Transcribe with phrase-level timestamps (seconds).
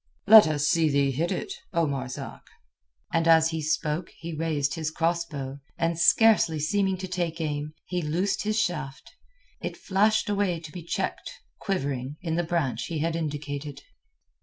[0.25, 2.41] "Let us see thee hit it, O Marzak."
[3.13, 7.75] And as he spoke he raised his cross bow, and scarcely seeming to take aim,
[7.85, 9.11] he loosed his shaft.
[9.61, 13.83] It flashed away to be checked, quivering, in the branch he had indicated.